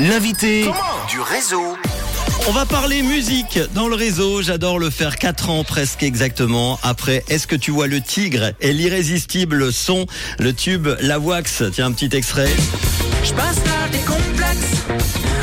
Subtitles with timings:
[0.00, 0.64] L'invité
[1.08, 1.76] du réseau.
[2.48, 4.42] On va parler musique dans le réseau.
[4.42, 6.80] J'adore le faire 4 ans presque exactement.
[6.82, 10.06] Après, est-ce que tu vois le tigre et l'irrésistible son,
[10.40, 12.50] le tube La Wax Tiens, un petit extrait.
[13.22, 14.82] Je passe par des complexes,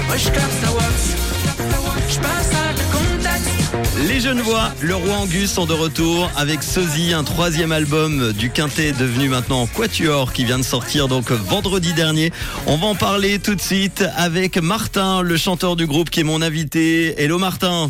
[0.07, 1.20] moi je capte la wax.
[4.14, 8.50] Les jeunes voix, le roi Angus sont de retour avec Sosie, un troisième album du
[8.50, 12.34] quintet devenu maintenant Quatuor qui vient de sortir donc vendredi dernier.
[12.68, 16.23] On va en parler tout de suite avec Martin, le chanteur du groupe qui est
[16.23, 17.23] mon invité.
[17.23, 17.90] Hello Martin.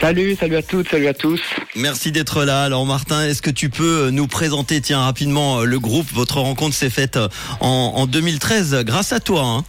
[0.00, 1.40] Salut, salut à toutes, salut à tous.
[1.74, 2.62] Merci d'être là.
[2.62, 6.06] Alors Martin, est-ce que tu peux nous présenter, tiens, rapidement le groupe?
[6.12, 7.18] Votre rencontre s'est faite
[7.58, 9.42] en, en 2013 grâce à toi.
[9.42, 9.64] Hein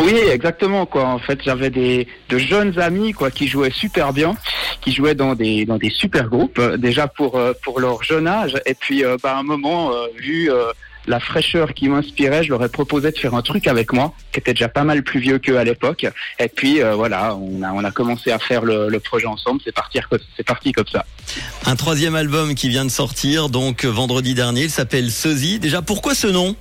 [0.00, 1.06] oui, exactement quoi.
[1.06, 4.36] En fait, j'avais des de jeunes amis quoi qui jouaient super bien,
[4.80, 8.26] qui jouaient dans des dans des super groupes euh, déjà pour euh, pour leur jeune
[8.26, 10.72] âge et puis euh, bah, à un moment euh, vu euh,
[11.06, 14.40] la fraîcheur qui m'inspirait, je leur ai proposé de faire un truc avec moi, qui
[14.40, 16.06] était déjà pas mal plus vieux qu'eux à l'époque.
[16.38, 19.60] Et puis euh, voilà, on a on a commencé à faire le, le projet ensemble.
[19.64, 19.98] C'est parti
[20.36, 21.06] c'est parti comme ça.
[21.64, 24.64] Un troisième album qui vient de sortir donc vendredi dernier.
[24.64, 25.58] Il s'appelle Sosie.
[25.58, 26.56] Déjà, pourquoi ce nom?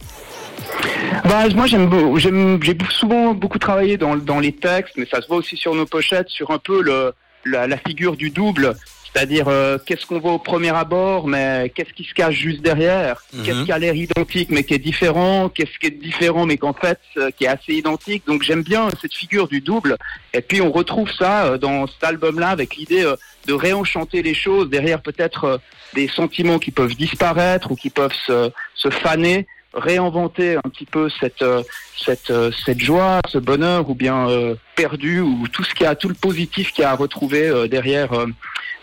[1.26, 5.38] Bah, moi j'aime j'ai souvent beaucoup travaillé dans dans les textes, mais ça se voit
[5.38, 7.14] aussi sur nos pochettes sur un peu le
[7.46, 8.76] la, la figure du double.
[9.14, 13.24] C'est-à-dire euh, qu'est-ce qu'on voit au premier abord, mais qu'est-ce qui se cache juste derrière?
[13.34, 13.44] Mhm.
[13.44, 15.50] Qu'est-ce qui a l'air identique mais qui est différent?
[15.50, 18.28] Qu'est-ce qui est différent mais qu'en fait euh, qui est assez identique?
[18.28, 19.98] Donc j'aime bien cette figure du double.
[20.34, 23.16] Et puis on retrouve ça euh, dans cet album-là avec l'idée euh,
[23.48, 25.58] de réenchanter les choses derrière peut-être euh,
[25.96, 29.48] des sentiments qui peuvent disparaître ou qui peuvent se, se faner,
[29.78, 31.64] réinventer un petit peu cette euh,
[32.04, 35.96] cette euh, cette joie, ce bonheur ou bien euh, perdu ou tout ce qui a
[35.96, 38.26] tout le positif qu'il y a à retrouver euh, derrière euh,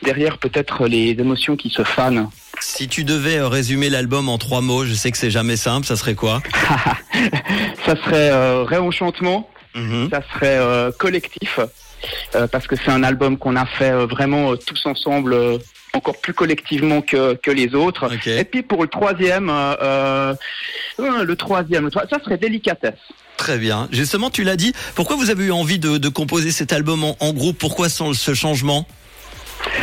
[0.03, 2.29] derrière peut-être les émotions qui se fanent.
[2.61, 5.97] Si tu devais résumer l'album en trois mots, je sais que c'est jamais simple, ça
[5.97, 6.41] serait quoi?
[7.87, 10.09] Ça serait réenchantement, Mhm.
[10.11, 10.61] ça serait
[10.99, 11.59] collectif
[12.53, 15.37] parce que c'est un album qu'on a fait vraiment tous ensemble
[15.97, 18.11] encore plus collectivement que, que les autres.
[18.27, 20.35] Et puis pour le troisième, euh,
[20.99, 22.99] euh, le troisième, le ça serait délicatesse.
[23.37, 23.89] Très bien.
[23.91, 24.73] Justement, tu l'as dit.
[24.95, 27.59] Pourquoi vous avez eu envie de, de composer cet album en, en groupe?
[27.59, 28.87] Pourquoi ce changement?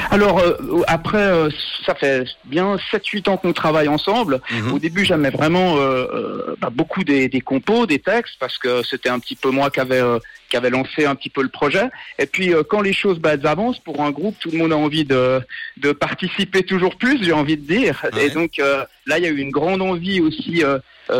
[0.10, 0.58] Alors euh,
[0.88, 1.50] après, euh,
[1.86, 4.42] ça fait bien 7-8 ans qu'on travaille ensemble.
[4.52, 4.74] Mhm.
[4.74, 9.10] Au début, j'aimais vraiment euh, bah, beaucoup des, des compos, des textes, parce que c'était
[9.10, 10.02] un petit peu moi qui avait,
[10.50, 11.90] qui avait lancé un petit peu le projet.
[12.18, 15.06] Et puis, quand les choses bah, avancent, pour un groupe, tout le monde a envie
[15.06, 15.42] de,
[15.78, 18.06] de participer toujours plus, j'ai envie de dire.
[18.14, 18.28] Ouais.
[18.28, 20.64] Et donc, là, il y a eu une grande envie aussi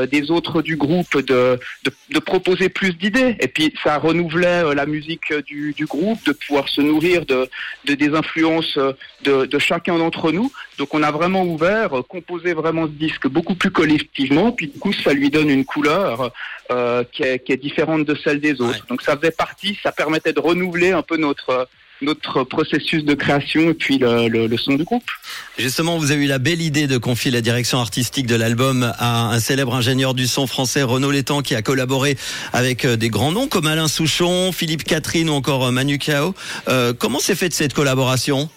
[0.10, 3.36] des autres du groupe de, de, de proposer plus d'idées.
[3.40, 7.50] Et puis, ça renouvelait la musique du, du groupe, de pouvoir se nourrir de,
[7.86, 8.94] de des influences euh,
[9.24, 10.52] de, de chacun d'entre nous.
[10.78, 14.80] Donc on a vraiment ouvert, euh, composé vraiment ce disque beaucoup plus collectivement, puis du
[14.80, 16.32] coup ça lui donne une couleur
[16.72, 18.82] euh, qui, est, qui est différente de celle des autres.
[18.82, 18.90] Ouais.
[18.90, 21.68] Donc ça faisait partie, ça permettait de renouveler un peu notre
[22.04, 25.04] notre processus de création et puis le, le, le son du groupe.
[25.60, 29.28] Justement, vous avez eu la belle idée de confier la direction artistique de l'album à
[29.30, 32.18] un célèbre ingénieur du son français, Renaud Létang, qui a collaboré
[32.54, 36.34] avec des grands noms comme Alain Souchon, Philippe Catherine ou encore Manu Chao.
[36.68, 38.50] Euh, comment s'est faite cette collaboration?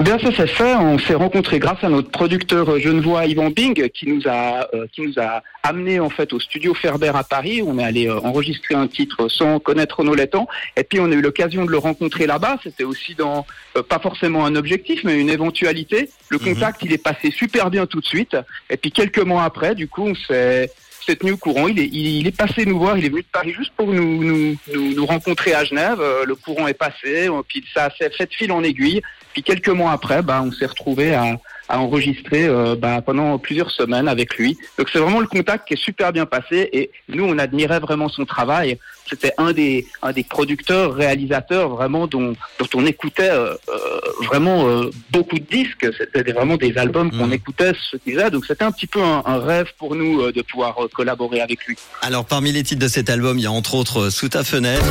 [0.00, 0.74] Bien, ça s'est fait.
[0.76, 5.02] On s'est rencontrés grâce à notre producteur genevois Yvan Bing, qui nous a euh, qui
[5.02, 7.62] nous a amené en fait au studio Ferber à Paris.
[7.62, 11.14] On est allé euh, enregistrer un titre sans connaître Renaud Létang, et puis on a
[11.14, 12.58] eu l'occasion de le rencontrer là-bas.
[12.62, 13.46] C'était aussi dans
[13.76, 16.08] euh, pas forcément un objectif, mais une éventualité.
[16.30, 16.54] Le Mhm.
[16.54, 18.36] contact, il est passé super bien tout de suite.
[18.70, 20.70] Et puis quelques mois après, du coup, on s'est
[21.04, 21.68] s'est tenu au courant.
[21.68, 22.96] Il est, il, est passé nous voir.
[22.98, 26.00] Il est venu de Paris juste pour nous, nous, rencontrer à Genève.
[26.00, 27.28] Euh, le courant est passé.
[27.48, 29.02] Puis ça s'est fait de fil en aiguille.
[29.32, 31.36] Puis quelques mois après, bah, on s'est retrouvé à,
[31.70, 34.58] à enregistrer euh, bah, pendant plusieurs semaines avec lui.
[34.76, 36.68] Donc c'est vraiment le contact qui est super bien passé.
[36.72, 38.78] Et nous, on admirait vraiment son travail.
[39.08, 43.78] C'était un des, un des producteurs, réalisateurs vraiment dont, dont on écoutait euh, euh,
[44.26, 45.86] vraiment euh, beaucoup de disques.
[45.98, 47.32] C'était vraiment des albums qu'on Mhm.
[47.32, 48.30] écoutait ce qu'il faisait.
[48.30, 51.40] Donc c'était un petit peu un, un rêve pour nous euh, de pouvoir euh, collaborer
[51.40, 51.76] avec lui.
[52.02, 54.44] Alors, parmi les titres de cet album, il y a entre autres euh, Sous ta
[54.44, 54.84] fenêtre.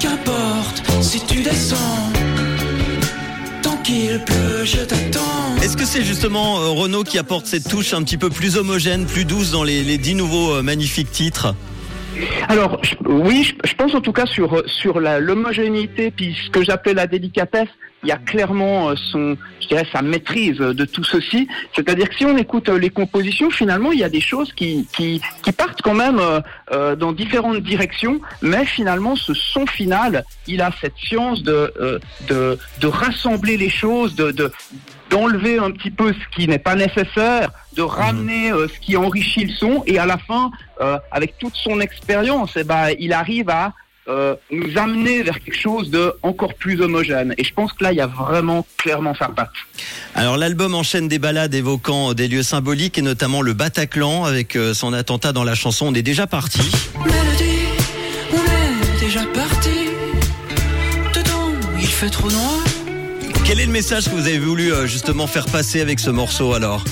[0.00, 2.12] Qu'importe si tu descends,
[3.86, 5.56] qu'il pleut, je t'attends.
[5.62, 9.06] Est-ce que c'est justement euh, Renaud qui apporte cette touche un petit peu plus homogène,
[9.06, 11.54] plus douce dans les, les dix nouveaux euh, magnifiques titres?
[12.48, 16.50] Alors je- oui, je, je pense en tout cas sur sur la- l'homogénéité puis ce
[16.50, 17.68] que j'appelais la délicatesse.
[18.02, 21.48] Il y a clairement euh, son, je dirais, sa maîtrise de tout ceci.
[21.74, 24.86] C'est-à-dire que si on écoute euh, les compositions, finalement, il y a des choses qui
[24.92, 26.40] qui, qui partent quand même euh,
[26.72, 31.98] euh, dans différentes directions, mais finalement, ce son final, il a cette science de euh,
[32.28, 34.52] de, de rassembler les choses, de, de
[35.10, 39.44] d'enlever un petit peu ce qui n'est pas nécessaire, de ramener euh, ce qui enrichit
[39.44, 40.50] le son, et à la fin,
[40.80, 43.72] euh, avec toute son expérience eh ben, il arrive à
[44.08, 47.34] euh, nous amener vers quelque chose de encore plus homogène.
[47.38, 49.50] Et je pense que là, il y a vraiment clairement sa patte.
[50.14, 54.74] Alors l'album enchaîne des ballades évoquant des lieux symboliques et notamment le Bataclan avec euh,
[54.74, 56.60] son attentat dans la chanson On est déjà parti.
[57.04, 57.66] Mélodie,
[58.32, 59.88] on est déjà parti.
[61.14, 62.64] Dedans, il fait trop noir.
[63.44, 66.52] Quel est le message que vous avez voulu euh, justement faire passer avec ce morceau
[66.52, 66.84] alors?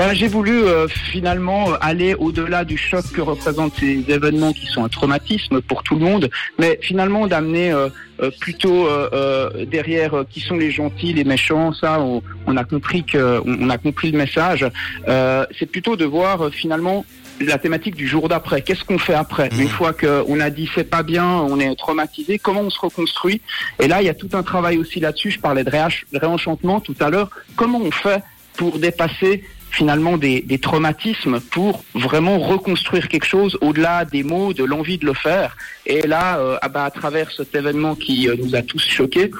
[0.00, 4.82] Ben, J'ai voulu euh, finalement aller au-delà du choc que représentent ces événements qui sont
[4.82, 7.90] un traumatisme pour tout le monde, mais finalement d'amener euh,
[8.22, 12.56] euh, plutôt euh, euh, derrière euh, qui sont les gentils, les méchants, ça on, on
[12.56, 14.64] a compris que on, on a compris le message.
[15.06, 17.04] Euh, C'est plutôt de voir euh, finalement
[17.38, 18.62] la thématique du jour d'après.
[18.62, 19.60] Qu'est-ce qu'on fait après Mhm.
[19.60, 23.42] Une fois qu'on a dit c'est pas bien, on est traumatisé, comment on se reconstruit
[23.78, 25.32] Et là, il y a tout un travail aussi là-dessus.
[25.32, 25.70] Je parlais de
[26.14, 27.28] réenchantement tout à l'heure.
[27.54, 28.22] Comment on fait
[28.56, 34.98] pour dépasser finalement des, traumatismes pour vraiment reconstruire quelque chose au-delà des mots, de l'envie
[34.98, 35.56] de le faire.
[35.86, 39.30] Et là, euh, ah bah, à travers cet événement qui euh, nous a tous choqués,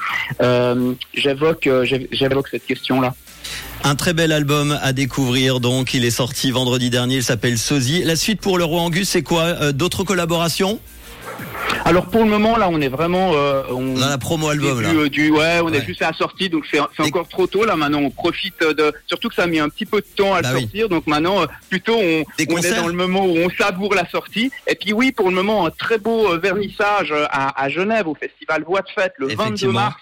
[0.41, 3.13] euh, j'évoque j'év- j'évoque cette question-là.
[3.83, 8.03] Un très bel album à découvrir donc, il est sorti vendredi dernier, il s'appelle Sosie.
[8.03, 10.79] La suite pour le Roi Angus, c'est quoi D'autres collaborations?
[11.85, 13.31] Alors pour le moment, là, on est vraiment...
[13.33, 14.89] euh, on, Dans la promo album là.
[14.93, 15.77] euh, du, ouais, on Ouais.
[15.77, 17.75] est juste à la sortie, donc c'est encore trop tôt là.
[17.75, 18.93] Maintenant, on profite de.
[19.07, 20.61] Surtout que ça a mis un petit peu de temps à Bah le oui.
[20.63, 24.07] sortir, donc maintenant, euh, plutôt on, on est dans le moment où on savoure la
[24.09, 24.51] sortie.
[24.67, 28.15] Et puis oui, pour le moment, un très beau euh, vernissage à, à Genève au
[28.15, 29.73] festival Voix de Fête le 22 Effectivement.
[29.73, 29.95] mars.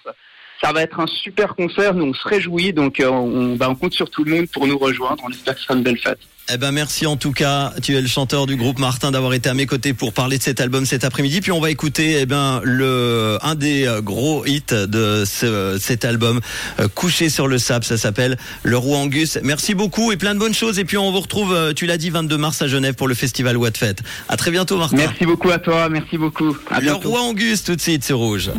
[0.61, 3.75] Ça va être un super concert, nous on se réjouit, donc euh, on, bah, on
[3.75, 5.23] compte sur tout le monde pour nous rejoindre.
[5.25, 6.19] On espère que ce sera une belle fête.
[6.51, 9.50] Eh ben merci en tout cas, tu es le chanteur du groupe Martin d'avoir été
[9.50, 11.41] à mes côtés pour parler de cet album cet après-midi.
[11.41, 16.03] Puis on va écouter eh ben le un des euh, gros hits de ce- cet
[16.06, 16.41] album,
[16.79, 19.38] euh, Couché sur le sable, ça s'appelle Le Roi Angus.
[19.44, 20.79] Merci beaucoup et plein de bonnes choses.
[20.79, 23.55] Et puis on vous retrouve, tu l'as dit, 22 mars à Genève pour le festival
[23.55, 24.01] What Fête.
[24.27, 24.97] À très bientôt Martin.
[24.97, 26.57] Merci beaucoup à toi, merci beaucoup.
[26.71, 27.09] À le bientôt.
[27.12, 28.50] Roi Angus tout de suite c'est rouge.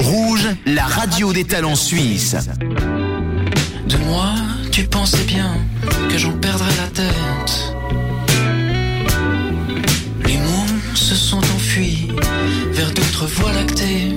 [0.00, 2.36] Rouge, la radio des talents suisses.
[3.86, 4.34] De moi,
[4.72, 5.56] tu pensais bien
[6.10, 7.74] que j'en perdrais la tête.
[10.26, 12.08] Les mots se sont enfuis
[12.72, 14.16] vers d'autres voies lactées.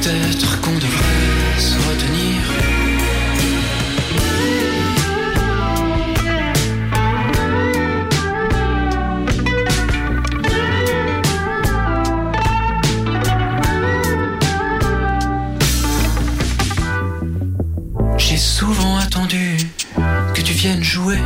[0.00, 2.36] Peut-être qu'on devrait se retenir.
[18.18, 19.56] J'ai souvent attendu
[20.32, 21.18] que tu viennes jouer.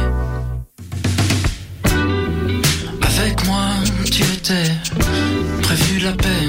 [3.02, 3.66] Avec moi,
[4.10, 4.70] tu étais
[5.62, 6.41] prévu la peine.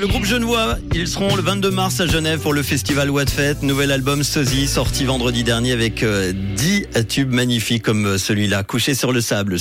[0.00, 3.64] Le groupe genevois, ils seront le 22 mars à Genève pour le festival What Fête.
[3.64, 8.94] Nouvel album Sosie, sorti vendredi dernier avec euh, 10 tubes magnifiques comme euh, celui-là, couché
[8.94, 9.56] sur le sable.